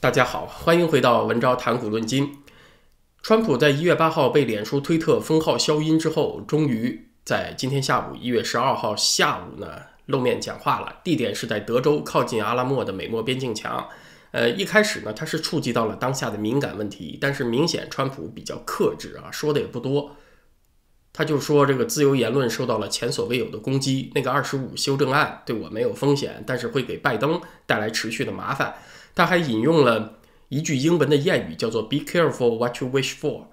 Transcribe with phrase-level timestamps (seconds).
[0.00, 2.38] 大家好，欢迎回到文昭谈股论金。
[3.20, 9.66] 川普在一月八号被脸书、推特封号消音之后，终于在今天下午一月十二号下午呢
[10.06, 11.00] 露面讲话了。
[11.02, 13.88] 地点是在德州靠近阿拉莫的美墨边境墙。
[14.30, 20.14] 呃，一开始呢，他是触及到了当下的敏感问题，但是明显川普比较克制啊，说的也不多。
[21.12, 24.12] 他就说这个自由言论受到了前所未有的攻击。
[24.14, 28.76] 那个二十五修正案对我没有风险，但是会给拜登带来持续的麻烦。
[29.18, 33.46] 他还引用了一句英文的谚语，叫做 “Be careful what you wish for”，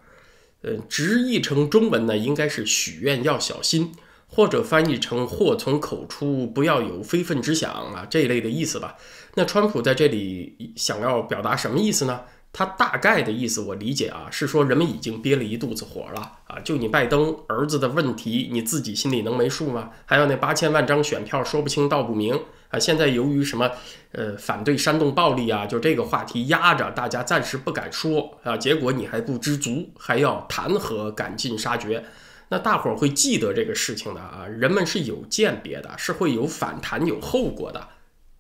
[0.62, 3.92] 呃，直译成中文呢，应该是“许愿要小心”，
[4.30, 8.96] 或者翻译成“祸从口出，不要有非分之想”啊这一类的意思吧。
[9.34, 12.22] 那川普在这里想要表达什么意思呢？
[12.54, 19.90] 他大概的意思我理解啊，是说人们已经憋了一肚子火了啊，就你拜登儿子的问题，你自己心里能没数吗？
[20.06, 22.40] 还有那八千万张选票说不清道不明
[22.80, 23.70] 现在由于什么
[24.12, 32.04] 呃反对煽动暴力啊，就这个话题压着，大家暂时不敢说啊，结果你还不知足，还要弹劾赶尽杀绝，
[32.50, 37.88] 那大伙儿会记得这个事情的啊，人们是有鉴别的，是会有反弹有后果的。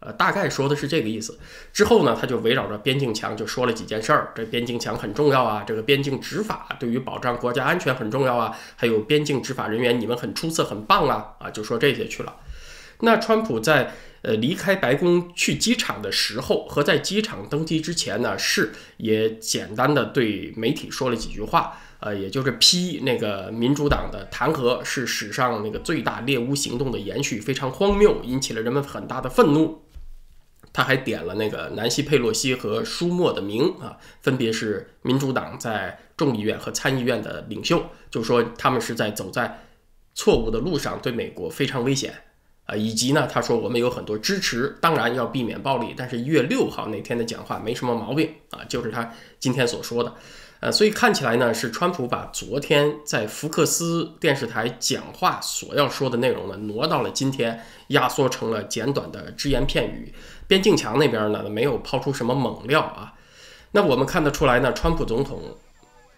[0.02, 1.40] 呃，大概说的是这个意思。
[1.74, 4.32] 之后呢，他就围绕着边境墙就说了几件事儿。
[4.36, 8.56] 这边境墙很重要啊，这个边境执法对于保障国家安全很重要啊。
[8.76, 12.36] 还有边境执法人员，你们很出色，很棒啊啊，就说这些去了。
[13.00, 21.78] 那川普在呃离开白宫去机场的时候，和在机场登机之前呢，是也简单的对媒体说了几句话。
[22.02, 29.82] 呃，也就是批那个民主党的弹劾是史上那个最大猎巫行动的延续，非常荒谬，引起了人们很大的愤怒。
[30.72, 39.62] 他还点了那个南希·佩洛西和舒默的名啊，分别是民主党在众议院和参议院的领袖，就说他们是在走在
[40.14, 42.14] 错误的路上，对美国非常危险
[42.66, 42.76] 啊。
[42.76, 45.94] 以及呢，他说我们有很多支持，当然要避免暴力。
[45.96, 50.14] 但是一月六号那天的讲话没什么毛病啊，就是他今天所说的。
[50.62, 60.14] 呃，所以看起来呢，是川普把昨天在福克斯电视台讲话所要说的内容呢，挪到了今天，压缩成了简短的只言片语。
[60.48, 63.14] 边境墙那边呢，没有抛出什么猛料啊。
[63.74, 65.42] 那我们看得出来呢，川普总统，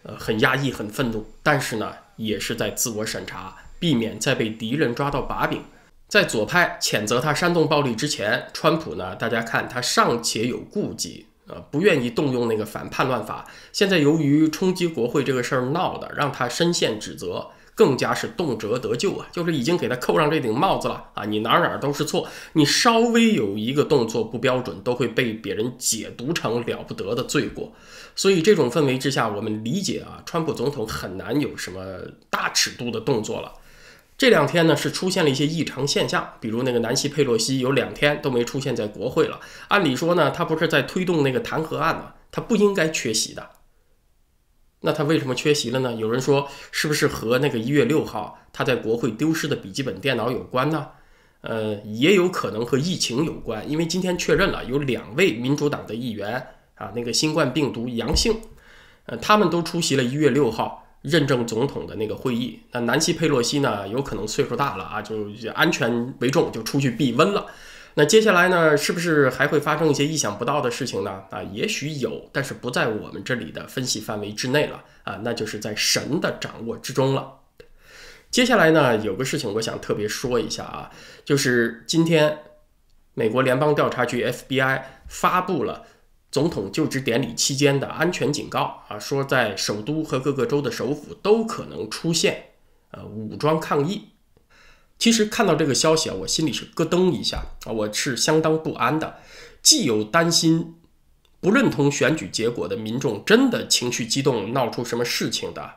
[0.03, 5.63] 呃，很压抑，很愤怒，但是呢，也是在自我审查，避免再被敌人抓到把柄。
[6.07, 11.27] 在左派谴责他煽动暴力之前，川普呢，大家看他尚且有顾忌。
[11.49, 13.49] 呃，不愿意动用那个反叛乱法。
[13.71, 19.29] 现在由于冲击国会这个事儿闹的，让他深陷指责，更加是动辄得咎啊！
[19.31, 21.23] 就是已经给他扣上这顶帽子了啊！
[21.23, 27.71] 你哪哪都是错，你稍微有一个动作不标准，都会被别人解读成了不得的罪过。
[28.13, 31.81] 所以这种氛围之下，我们理解啊，川普总统很难有什么
[32.29, 33.53] 大尺度的动作了。
[34.17, 39.39] 这两天呢是出现了一些异常现象，比如那个南希·佩洛西有两天都没出现在国会了。
[39.67, 42.15] 按理说呢，他不是在推动那个弹劾案吗？
[42.31, 43.51] 他不应该缺席的。
[44.81, 45.93] 那他为什么缺席了呢？
[45.93, 50.87] 有人说是不是和那个一月六号他在国会丢失的笔记本电脑有关呢？
[51.41, 58.41] 呃，也有可能和疫情有关，因为今天确认了有两位民主党的议员啊，那个新冠病毒阳性，
[59.05, 60.86] 呃，他们都出席了一月六号。
[61.09, 63.87] 认证总统的那个会议，那南希·佩洛西呢？
[63.87, 67.45] 有可能岁数大了啊，就安全为重，就出去避温了。
[67.93, 71.23] 那接下来呢，是不是还会发生一些意想不到的事情呢？
[71.31, 77.33] 啊，也许有，但是不在我们这里的分析范围之内了啊，那就是在神的掌握之中了。
[78.29, 80.91] 接下来呢，有个事情我想特别说一下啊，
[81.23, 82.37] 就是今天
[83.13, 85.85] 美国联邦调查局 FBI 发布了。
[86.29, 92.51] 总统就职典礼期间的安全警告啊，说在首都和各个州的首府都可能出现
[92.91, 94.09] 呃武装抗议。
[94.99, 99.19] 其实看到这个消息啊，我心里是咯噔一下啊，我是相当不安的。
[99.61, 100.75] 既有担心
[101.39, 105.71] 不认同选举结果的民众真的情绪激动闹出什么事情的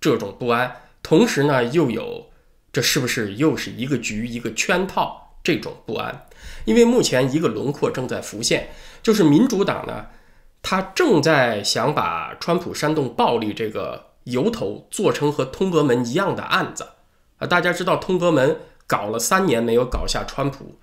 [0.00, 2.30] 这种不安，同时呢又有
[2.72, 6.26] 这是不是又是一个局一个圈套这种不安。
[6.66, 8.68] 因为目前一个轮廓正在浮现。
[9.02, 10.06] 就是民主党呢，
[10.60, 16.88] 他正在想把川普煽动暴力这个由头做成和通俄门一样的案子
[17.38, 17.46] 啊！
[17.46, 18.58] 大家知道通俄门
[18.88, 20.76] 搞了三年没有搞下川普，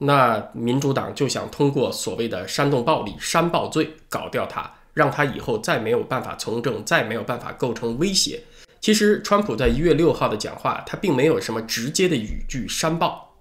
[0.00, 8.42] 那民主党就想通过所谓的煽动暴力、煽暴罪搞掉他，让他以后再没有办法从政，再没有办法构成威胁。
[8.80, 13.31] 其实川普在一月六号的讲话，他并没有什么直接的语句煽暴。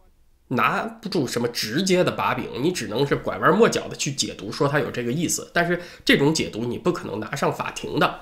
[0.51, 5.49] 拿不住什么直接的把柄，你只能是拐弯抹角的去解读，说他有这个意思。
[5.53, 8.21] 但是这种解读你不可能拿上法庭的。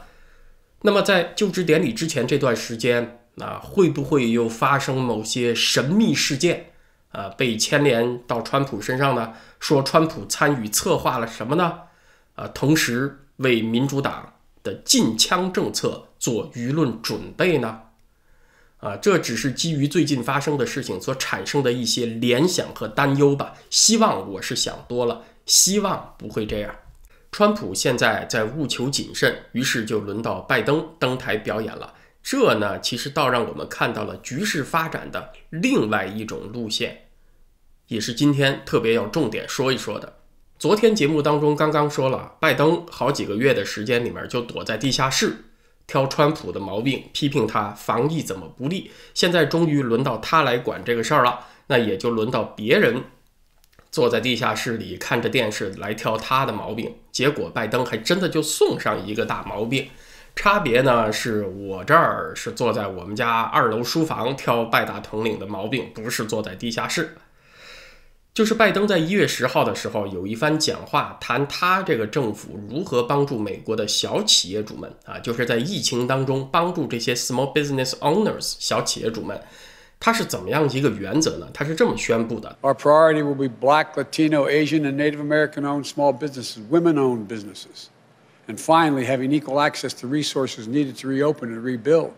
[0.82, 6.68] 那么在就职典礼之前这段时间，啊，会不会又发生某些神秘事件？
[7.12, 11.80] 啊，被牵连到川普身上呢，说川普参与策划了什么呢？
[12.36, 17.82] 啊，同时为民主党的禁枪政策做舆论准备呢？
[18.80, 23.54] 啊，这只是基于最近发生的事情所产生的一些联想和担忧吧。
[23.70, 26.74] 希望我是想多了，希望不会这样。
[27.32, 31.94] 川普现在在务求谨慎，于是就轮到拜登登台表演了。
[32.24, 37.10] 这呢，其实倒让我们看到了局势发展的另外一种路线，
[37.88, 40.18] 也是今天特别要重点说一说的。
[40.58, 45.49] 昨天节目当中刚刚说了，拜登好几个月的时间里面就躲在地下室
[45.90, 48.92] 挑川普的毛病，批评他防疫怎么不力。
[49.16, 53.04] 现在终于轮到他来管这个事儿了，那也就轮到别人。
[53.90, 59.90] 坐在地下室里看着电视来挑他的毛病，结果拜登还真的就送上一个大毛病。
[60.36, 67.18] 差别呢是我这儿是坐在我们家二楼书房挑拜大统领的毛病，不是坐在地下室。
[68.40, 79.38] 就是拜登在一月十号的时候有一番讲话，谈他这个政府如何帮助美国的小企业主们啊，就是在疫情当中帮助这些 small business owners 小企业主们。
[80.00, 81.50] 他是怎么样一个原则呢？
[81.54, 87.88] 他是这么宣布的：Our priority will be Black, Latino, Asian, and Native American-owned small businesses, women-owned businesses,
[88.48, 92.12] and finally having equal access to resources needed to reopen and rebuild.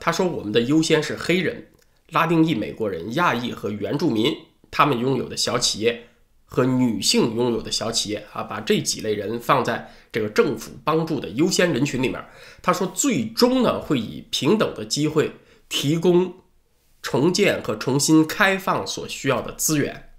[0.00, 1.64] 他说，我们的优先是黑人、
[2.10, 4.34] 拉丁裔美国人、亚裔和原住民，
[4.78, 6.06] 他们拥有的小企业
[6.44, 12.24] 和女性拥有的小企业啊，把这几类人放在这个政府帮助的优先人群里面。
[12.62, 15.32] 他说，最终呢，会以平等的机会
[15.68, 16.32] 提供。
[17.00, 20.10] 重建和重新开放所需要的资源，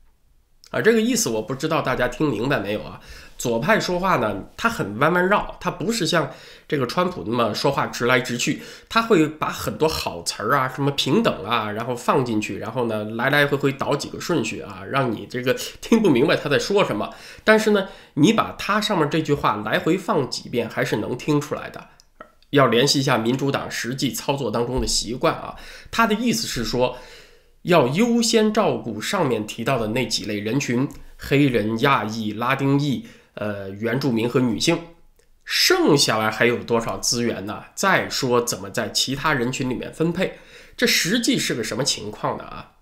[0.72, 3.02] 啊，这个意思我不知道大家听明白没有啊？
[3.40, 6.30] 左派说话呢，他很弯弯绕，他不是像
[6.68, 17.10] 这个川普那么说话直来直去，他会把很多好词儿啊，什么平等啊，然后放进去，然后呢来来回回倒几个顺序啊，让你这个听不明白他在说什么。
[17.46, 21.88] 但是呢，你把他上面这句话来回放几遍，还是能听出来的。
[22.50, 25.56] 要联系一下民主党实际操作当中的习惯啊，
[25.90, 26.98] 他的意思是说，
[27.62, 33.06] 要优先照顾上面提到的那几类人群：黑人、亚裔、拉丁裔、
[33.40, 34.78] 呃原住民和女性。
[35.52, 37.64] 剩下来还有多少资源呢？
[37.74, 40.38] 再说怎么在其他人群里面分配？
[40.78, 42.44] 这实际是个什么情况呢？
[42.44, 42.74] 啊，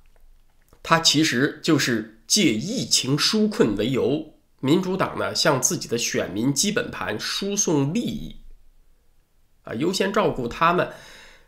[0.83, 8.35] 它其实就是借疫情纾困为由，民主党呢向自己的选民基本盘输送利益。
[9.63, 10.89] 啊，优先照顾他们，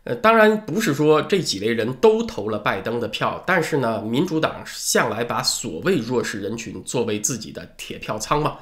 [0.04, 8.56] 呃，当然不是说这几类人都投了拜登的票，但是呢，民主党向来把所谓弱势人群作为自己的铁票仓嘛。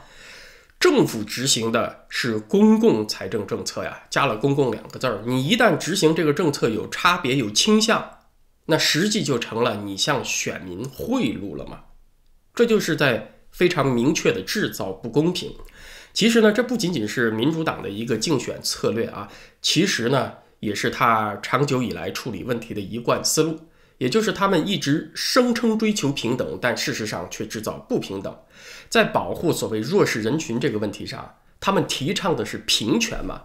[0.80, 8.18] 政府执行的是公共财政政策呀，加了“公共”两个字儿，你一旦执行这个政策有差别、有倾向，
[8.66, 11.80] 那实际就成了你向选民贿赂了嘛。
[12.54, 15.52] 这就是在非常明确的制造不公平。
[16.12, 19.28] 其实呢，这不仅仅是民主党的一个竞选策略啊，
[19.60, 23.58] 其实呢，也是他长久以来处理问题的一贯思路。
[23.98, 28.36] 也就是他们一直声称追求平等，但事实上却制造不平等。
[28.88, 33.42] 在保护所谓弱势人群这个问题上，他们提倡的是平权嘛？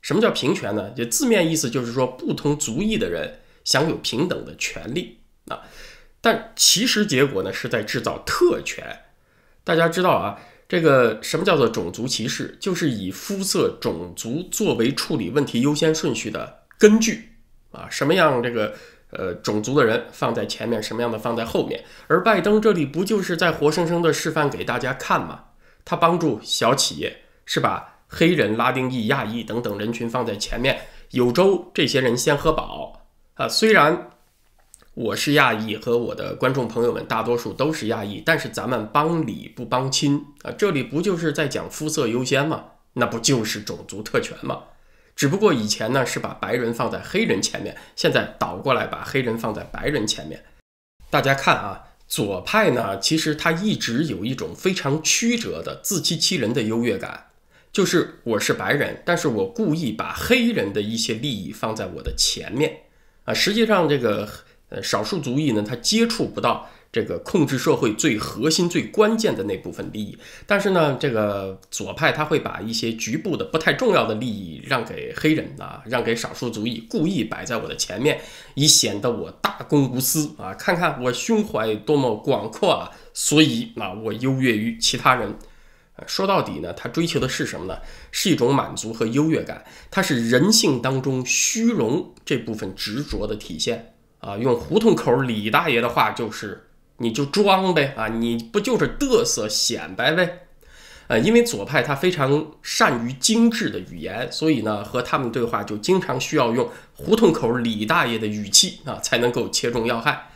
[0.00, 0.90] 什么叫平权呢？
[0.90, 5.18] 就字面意思就是说，不同族裔的人享有平等的权利
[5.48, 5.62] 啊。
[6.20, 9.00] 但其实结果呢，是在制造特权。
[9.64, 10.38] 大家知道啊。
[10.66, 12.56] 这个什么叫做种族歧视？
[12.58, 17.34] 就是以肤色、种族作为处理问题优先顺序的根据
[17.70, 18.74] 啊，什么样这个
[19.14, 21.82] 呃种族的人放在前面，什么样的放在后面。
[22.06, 25.44] 而拜登这里不就是在活生生的示范给大家看吗？
[25.84, 34.10] 他帮助小企业是把黑人、拉丁裔、亚裔等等人群放在前面，有州这些人先喝饱啊，虽然。
[34.96, 40.52] 我是亚裔，和我的观众朋友们大多数都是亚裔，但是咱们帮理不帮亲啊！
[40.52, 42.66] 这里不就是在讲肤色优先吗？
[42.92, 44.60] 那不就是种族特权吗？
[45.14, 50.44] 只不过以前呢是把白人放在黑人前面，现在倒过来把黑人放在白人前面。
[51.10, 57.26] 大家看啊，左派呢其实他一直有一种非常曲折的自欺欺人的优越感，
[57.72, 62.80] 就是我是白人，但是我故意把黑人的一些利益放在我的前面
[63.24, 64.28] 啊，实际上这个。
[64.70, 70.16] 呃，少数族裔呢，他接触不到这个控制社会最核心、最关键的那部分利益。
[70.46, 78.20] 但是呢，这个左派他会把一些局部的不太重要的利益让给黑人啊，让给少数族裔，故意摆在我的前面，
[78.54, 80.54] 以显得我大公无私啊！
[80.54, 82.92] 看看我胸怀多么广阔啊！
[83.12, 85.34] 所以啊，我优越于其他人。
[86.06, 87.78] 说到底呢，他追求的是什么呢？
[88.12, 93.94] 是一种满足和优越感，它是人性当中虚荣这部分执着的体现。
[94.18, 100.40] 啊，用胡同口李大爷的话就是你就装呗啊，你不就是嘚瑟显摆呗？
[101.08, 110.30] 呃，因为左派他非常善于精致的语言，所以呢，和他们对话就经常需要用胡同口李大爷的语气啊，才能够切中要害。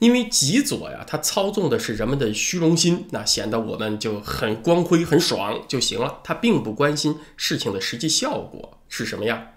[0.00, 6.18] 因为极左呀，他操纵的是人们的虚荣心，那显得我们就很光辉、很爽就行了。
[6.24, 9.48] 他并不关心事情的实际效果是什么样。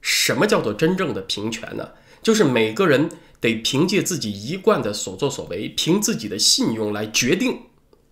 [0.00, 1.90] 什么叫做真正的平权呢？
[2.22, 3.10] 就是每个人
[3.42, 7.60] 得凭借自己一贯的所作所为，凭自己的信用来决定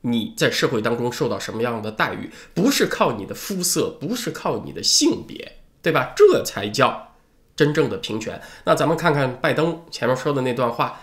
[0.02, 6.12] 你在社会当中受到什么样的待遇，不是靠你的肤色，不是靠你的性别，对吧？
[6.14, 7.14] 这才叫
[7.54, 8.42] 真正的平权。
[8.64, 11.00] 那咱们看看拜登前面说的那段话。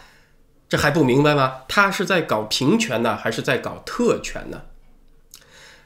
[0.69, 1.61] 这还不明白吗？
[1.69, 4.63] 他是在搞平权呢，还是在搞特权呢？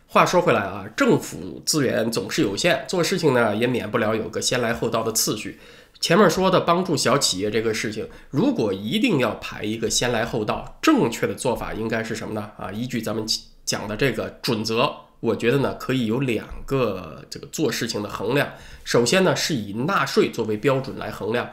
[0.07, 5.59] 话说回来啊，政府资源总是有限，做事情呢也免不了有个先来后到的次序。
[6.01, 12.51] 前面说的帮助小企业这个事情，如果一定要排一个先来后到，正确的做法应该是什么呢？
[12.57, 13.23] 啊，依据咱们
[13.63, 18.49] 讲的这个准则，我觉得呢可以有两个这个做事情的衡量。
[18.83, 21.47] 首先呢是以纳税作为标准来衡量。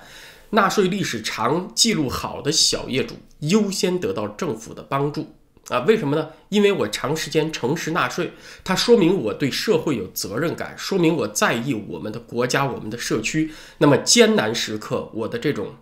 [0.50, 5.34] 纳税历史长、记录好的小业主优先得到政府的帮助
[5.68, 5.80] 啊？
[5.80, 6.30] 为什么呢？
[6.48, 8.32] 因为我长时间诚实纳税，
[8.64, 13.52] 它说明我对社会有责任感，说明我在意我们的国家、我们的社区。
[13.78, 15.76] 那么艰难时刻，我的这种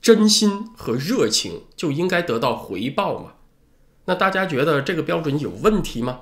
[0.00, 3.34] 真心和热情就应该得到回报嘛？
[4.06, 6.20] 那大家觉得这个标准有问题吗？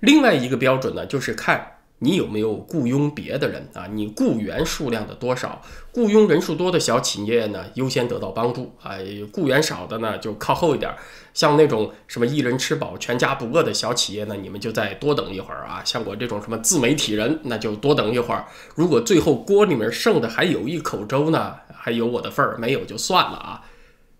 [0.00, 1.75] 另外一个标准呢，就是看。
[1.98, 3.86] 你有没有雇佣别的人啊？
[3.90, 5.62] 你雇员数量的多少？
[5.92, 8.98] 雇佣人数多的小企业呢，优先得到帮助啊；
[9.32, 10.94] 雇员少的呢，就靠后一点。
[11.32, 15.82] 像那种什么一人吃饱全家不饿的小企业呢，你们就再多等一会儿啊。
[15.84, 18.44] 像我这种什么自媒体人，那就多等一会儿。
[18.74, 23.62] 如果最后锅里面剩的还有一口粥呢，还有我的份儿，没有就算了啊。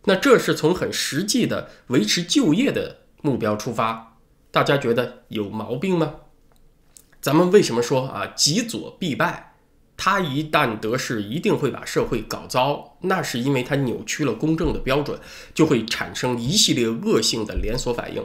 [0.05, 4.17] 那这是从很实际的维持就业的目标出发，
[4.51, 6.15] 大家觉得有毛病吗？
[7.27, 9.55] 咱们为什么说啊，极左必败？
[9.97, 12.99] 他一旦得势，一定会把社会搞糟。
[13.01, 15.19] 那是因为他扭曲了公正的标准，
[15.53, 18.25] 就会产生一系列恶性的连锁反应。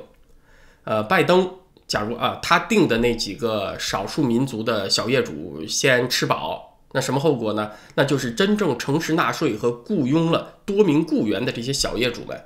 [0.84, 1.52] 呃，拜登，
[1.88, 7.72] 假如啊，他定的那几个少数民族的小业主先吃饱，那什么后果呢？
[7.96, 12.40] 那就是真正诚实纳税和雇佣了多名雇员的这些小业主们，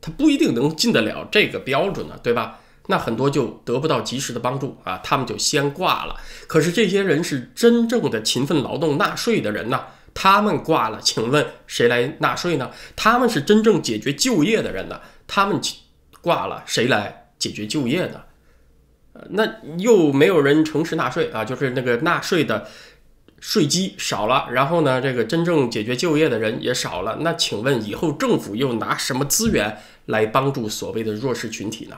[0.00, 2.60] 他不一定能进得了这个标准呢，对吧？
[2.86, 6.16] 那很多就得不到及时的帮助啊，他们就先挂了。
[6.46, 12.70] 可是这些人是真正的勤奋劳动纳税的人呐，他们挂了，请问谁来纳税呢？
[12.96, 15.60] 他们是真正解决就业的人呢，他们
[16.20, 18.22] 挂了，谁来解决就业呢？
[19.30, 19.46] 那
[19.78, 22.66] 又没有人诚实纳税啊，就是那个纳税的
[23.38, 27.18] 税基少了，然后呢，这个真正解决就业的人也少了。
[27.20, 31.96] 那请问以后政府又拿什么资源来帮助所谓的弱势群体呢？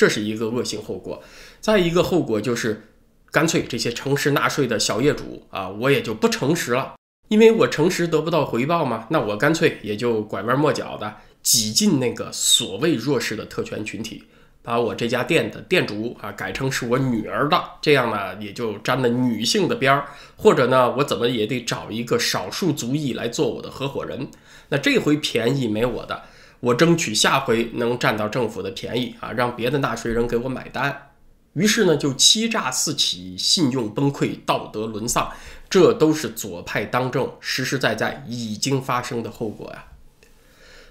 [0.00, 1.22] 这是一个恶性后果，
[1.60, 2.88] 再一个后果就是，
[3.30, 6.94] 干脆这些诚实纳税的小业主啊，我也就不诚实了，
[7.28, 14.24] 因为我诚实得不到回报嘛，那我干脆也就拐弯抹角的挤进那个所谓弱势的特权群体，
[14.62, 24.28] 把我这家店的店主啊改成是我女儿的，这样呢也就沾了女性的边儿，或者呢我怎么也得找一个少数族裔来做我的合伙人，
[24.70, 26.22] 那这回便宜没我的。
[26.60, 31.10] 我争取下回能占到政府的便宜啊，让别的纳税人给我买单。
[31.54, 35.32] 于是呢，就欺诈四起，信用崩溃，道德沦丧，
[35.68, 39.84] 这都是左派当政实实在在已经发生的后果呀。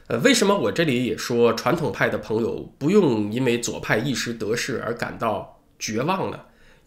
[0.07, 6.39] 呃，为什么我这里也说传统派的朋友不用因为左派一时得势而感到绝望呢？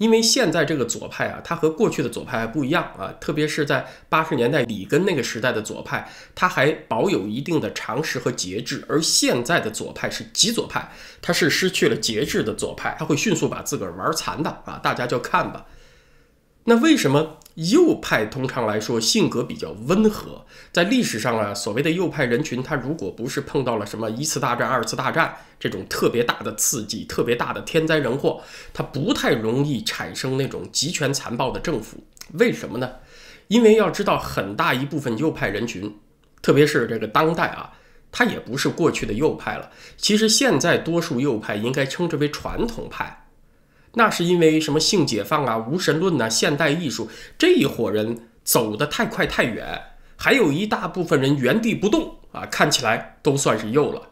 [0.03, 10.91] 因为现在这个左派啊，它和过去的左派还不一样啊，特别是在八十年代里根那个时代的左派，他还保有一定的常识和节制，而现在的左派是极左派，
[11.21, 15.67] 他是失去了节制的左派，他会迅速把自个儿玩残的啊，大家就看吧。
[16.65, 20.47] 那为什么右派通常来说性格比较温和？
[20.73, 28.43] 在历史上啊，所谓的右派人群，他如果不是碰到了什么一次大战、二次大战这种特别大的刺激、特别大的天灾人祸，
[28.73, 32.05] 他不太容易产生那种极权残暴的政府。
[32.35, 32.91] 为什么呢？
[33.49, 35.99] 因为要知道，很大一部分右派人群，
[36.41, 37.73] 特别是这个当代啊，
[38.11, 39.71] 他也不是过去的右派了。
[39.99, 43.22] 其实现在多数右派应该称之为传统派。
[43.95, 49.81] 那是因为什么性解放啊、无神论呐、现代艺术这一伙人走得太快太远，
[50.17, 54.09] 还有一大部分人原地不动啊，看起来都算是右了。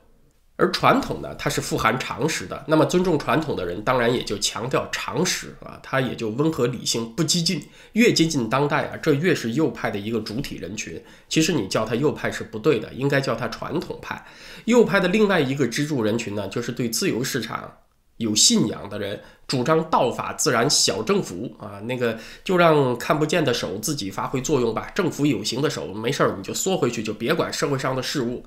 [0.56, 2.62] 而传统呢，它是富含常识的。
[2.68, 7.66] 那么尊重传统的人，当然也就强调常识啊，他也就温和理性，不激进。
[7.94, 11.02] 越接近当代啊，这越是右派的一个主体人群。
[11.30, 14.22] 其实你叫他右派是不对的，应该叫他传统派。
[14.66, 17.78] 右派的另外一个支柱人群呢，就是对自由市场
[18.20, 24.90] 有信仰的人，主张道法自然、小政府啊，那个就让看不见的手自己发挥作用吧。
[24.94, 28.44] 政府有形的手没事儿你就缩回去，就别管社会上的事物。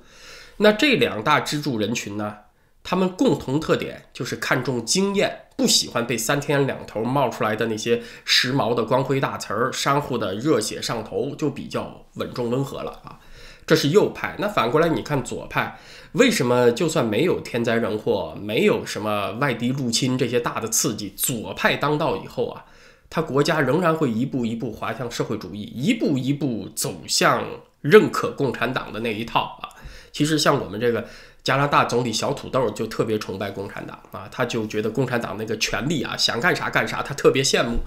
[0.58, 2.36] 那这两大支柱人群呢？
[2.84, 13.18] 他们共同特点就是看重经验，不喜欢被三天两头冒出来的那些时髦的光辉大词儿、商户的热血上头，就比较稳重温和了啊。
[13.66, 14.36] 这是右派。
[14.38, 15.78] 那反过来你看左派，
[16.12, 22.64] 为什么就算没有天灾人祸，没有什么外敌入侵这些大的刺激，左派当道以后啊，
[23.08, 27.44] 他国家仍然会一步一步滑向社会主义，一步一步走向
[27.80, 29.70] 认可共产党的那一套啊。
[30.12, 31.06] 其实像我们这个
[31.42, 37.80] 加拿大总理小土豆就特别崇拜共产党啊，他就觉得共产党那个权力啊，想干啥干啥，他特别羡慕。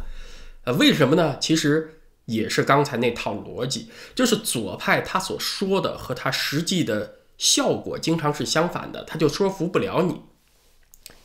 [0.65, 1.37] 呃，为什么呢？
[1.39, 1.96] 其实
[2.27, 10.21] 也是刚才那套逻辑，就是左派他所说的和他实际的效果经常是相反的，他就说服不了你。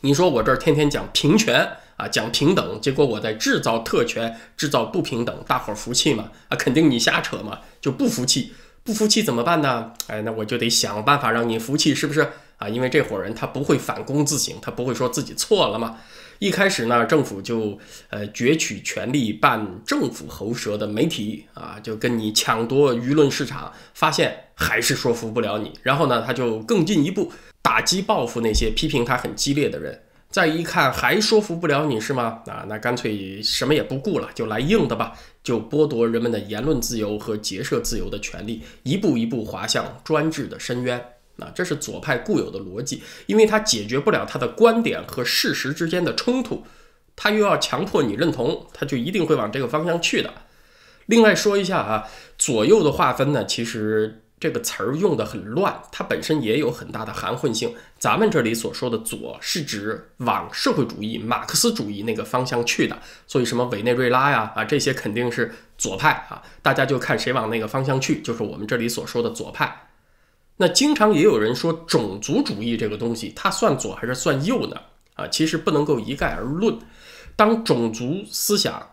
[0.01, 6.31] 你说我这儿天天讲平权啊，讲平等，结果我在制造特权，制造不平等，大伙儿服气吗？
[6.49, 8.53] 啊，肯定你瞎扯嘛，就不服气。
[8.85, 9.93] 不服气怎么办呢？
[10.09, 12.69] 哎，那我就得想办法让你服气，是不是啊？
[12.69, 15.99] 因为这伙人他不会反躬自省，他不会说自己错了嘛。
[16.43, 25.73] 一开始呢，政府就呃攫取权力办政府喉舌的媒体啊，就跟你抢夺舆论市场，发现还是说服不了你。
[25.85, 27.31] 然后呢，他就更进一步
[27.63, 30.03] 打击报复那些批评他很激烈的人。
[30.31, 32.41] 再一看还说服不了你是吗？
[32.49, 35.13] 啊，那干脆什么也不顾了，就来硬的吧，
[35.45, 41.01] 就剥夺人们的言论自由和结社自由的权利，一步一步滑向专制的深渊。
[41.39, 46.65] 啊，这是左派固有的逻辑，因为他解决不了他的观点和事实之间的冲突，
[47.17, 50.33] 他又要强迫你认同，他就一定会往这个方向去的。
[51.07, 52.09] 另外说一下啊，
[52.39, 54.19] 左右的划分呢，其实。
[54.43, 57.77] 这个词儿用的很乱，它本身也有很大的含混性。
[57.97, 62.99] 咱们这里所说的“左”是指往社会主义、马克思主义那个方向去的，
[63.29, 66.43] 所以什么委内瑞拉呀啊这些肯定是左派啊。
[66.61, 69.92] 大家就看谁往那个方向去，就是我们这里所说的左派。
[70.63, 74.77] 那经常也有人说种族主义这个东西，它算左还是算右呢？
[75.15, 76.79] 啊，其实不能够一概而论。
[77.35, 78.89] 当种族思想。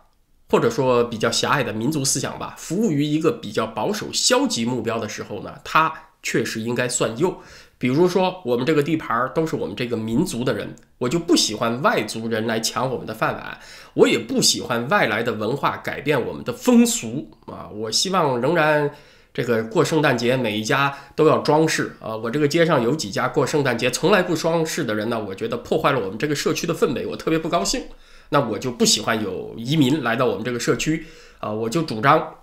[0.51, 7.37] 或者说比较狭隘的民族思想吧，服务于一个比较保守消极目标的时候呢，它确实应该算右。
[7.77, 13.59] 比如说，我们这个地盘都是我们这个民族的人，我就不喜欢外族人来抢我们的饭碗，
[13.93, 17.69] 我也不喜欢外来的文化改变我们的风俗啊。
[17.71, 18.89] 我希望仍然
[19.33, 22.15] 这个过圣诞节每一家都要装饰啊。
[22.15, 27.83] 我这个街上有几家过圣诞节从来不装饰的人呢，我觉得破坏了我们这个社区的氛围，我特别不高兴。
[28.31, 31.07] 那我就不喜欢有移民来到我们这个社区
[31.39, 31.51] 啊！
[31.51, 32.35] 我就主张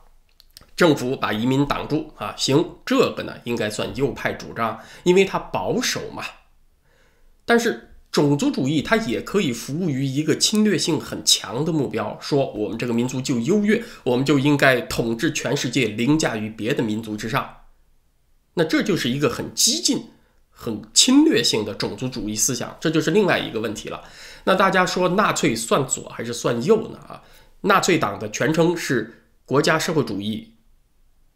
[0.74, 2.34] 政府把移民挡住啊！
[2.36, 6.24] 行，这个呢应该算右派主张，因为它保守嘛。
[7.44, 17.56] 但是种族主义它也可以服务于一个侵略性很强的目标，说我们这个民族就优越，我们就应该统治全世界，凌驾于别的民族之上。
[18.54, 20.06] 那这就是一个很激进、
[20.48, 24.02] 很侵略性的种族主义思想，这就是另外一个问题了。
[24.44, 26.98] 那大家说纳粹算左还是算右呢？
[27.06, 27.22] 啊，
[27.60, 30.54] 纳粹党的全称是国家社会主义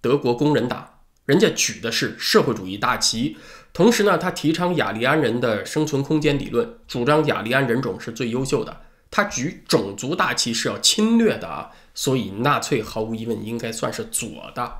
[0.00, 3.36] 德国工人党，人家举的是社会主义大旗，
[3.72, 8.80] 同时呢，他提倡雅利安人的生存空间理论，主张雅利安人种是最优秀的。
[9.10, 14.72] 他举种族大旗是要侵略的啊，所以纳粹毫无疑问应该算是左的。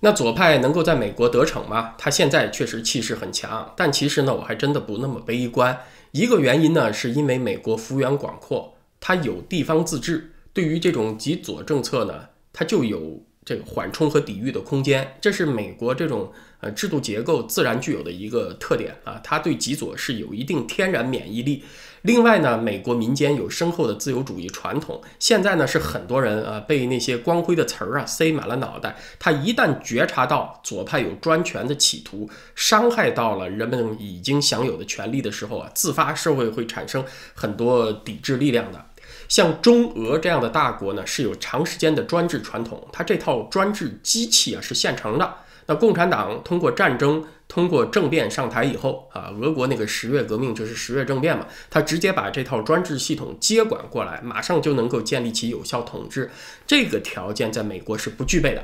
[0.00, 1.94] 那左派能够在美国得逞吗？
[1.98, 5.80] 他现在确实气势很强，但其实呢，我还真的不那么悲观。
[6.12, 21.64] 一个原因呢，是因为美国幅员广阔，它有地方自治，对于这种极左政策呢，它就有这个缓冲和抵御的空间，这是美国这种呃制度结构自然具有的一个特点啊，它对极左是有一定天然免疫力。
[22.02, 25.02] 另外呢，美国民间有深厚的自由主义传统。
[25.18, 28.96] 现在呢，是很多人啊被那些光辉的词儿啊塞满了脑袋。
[29.18, 38.86] 他一旦觉察到左派有专权的企图，伤害到了人们已经享有的权利的时候啊，自发社会会产生很多抵制力量的。
[39.28, 45.34] 像中俄这样的大国呢，是有长时间的专制传统，它这套专制机器啊是现成的。
[45.68, 47.24] 那共产党通过战争。
[47.50, 56.30] 通过政变上台以后啊，俄国那个十月革命就是十月政变嘛，他直接把这套专制系统接管过来，马上就能够建立起有效统治。
[56.66, 58.62] 这个条件在美国是不具备的。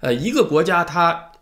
[0.00, 1.32] 呃，一个国家它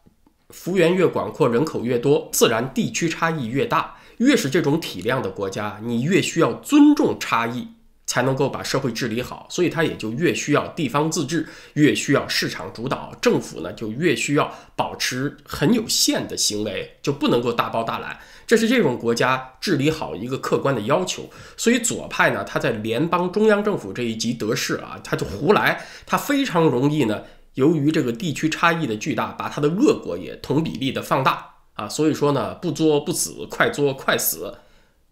[0.49, 3.94] 幅员越广阔，人口越多，自然地区差异越大。
[4.16, 7.68] 越是这种体量的国家，你越需要尊重差异。
[8.16, 18.18] 才能够把社会治理好，所以它也就越需要地方自治，越需要市场主导，政府呢就越需要保持很有限的行为，就不能够大包大揽。
[18.46, 21.29] 这是这种国家治理好一个客观的要求。
[21.59, 27.20] 所以左派呢，他在联邦中央政府这一级得势啊，他就胡来，他非常容易呢，
[27.52, 31.87] 由于这个地区差异的巨大，把他的恶果也同比例的放大啊。
[31.87, 34.55] 所以说呢，不作不死，快作快死。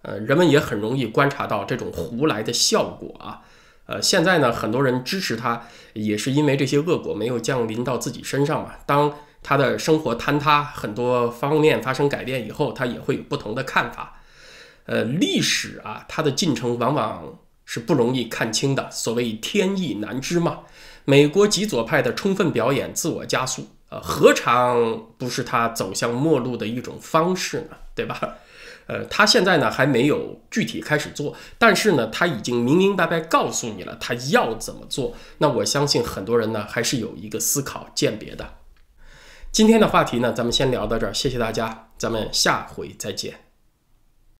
[0.04, 3.40] 呃，人们也很容易观察到这种胡来的效果啊。
[3.86, 8.74] 呃，现在呢，很多人支持他，也是因为这些恶果没有降临到自己身上嘛。
[8.86, 14.20] 当他的生活坍塌，很多方面发生改变以后，他也会有不同的看法。
[14.84, 18.90] 呃，历史啊，它的进程往往是不容易看清的。
[18.90, 20.60] 所谓天意难知嘛。
[21.06, 27.76] 美国极左派的充分表演、自我加速，呃，何尝不是他走向末路的一种方式呢？
[27.94, 28.18] 对吧？
[28.86, 35.14] 呃，他现在呢还没有具体开始做，但是呢，他已经明明白白告诉你了他要怎么做。
[35.38, 38.54] 那我相信很多人呢还是有一个思考鉴别的。
[39.50, 43.43] 今天的话题呢，咱们先聊到这儿，谢谢大家，咱们下回再见。